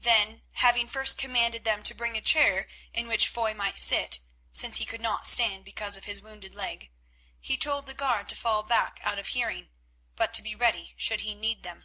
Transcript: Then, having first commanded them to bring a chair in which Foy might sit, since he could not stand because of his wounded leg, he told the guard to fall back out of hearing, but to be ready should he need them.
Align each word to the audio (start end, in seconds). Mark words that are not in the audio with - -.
Then, 0.00 0.42
having 0.54 0.88
first 0.88 1.18
commanded 1.18 1.62
them 1.62 1.84
to 1.84 1.94
bring 1.94 2.16
a 2.16 2.20
chair 2.20 2.66
in 2.92 3.06
which 3.06 3.28
Foy 3.28 3.54
might 3.54 3.78
sit, 3.78 4.18
since 4.50 4.78
he 4.78 4.84
could 4.84 5.00
not 5.00 5.24
stand 5.24 5.64
because 5.64 5.96
of 5.96 6.02
his 6.02 6.20
wounded 6.20 6.52
leg, 6.52 6.90
he 7.40 7.56
told 7.56 7.86
the 7.86 7.94
guard 7.94 8.28
to 8.30 8.34
fall 8.34 8.64
back 8.64 8.98
out 9.04 9.20
of 9.20 9.28
hearing, 9.28 9.68
but 10.16 10.34
to 10.34 10.42
be 10.42 10.56
ready 10.56 10.94
should 10.96 11.20
he 11.20 11.32
need 11.36 11.62
them. 11.62 11.84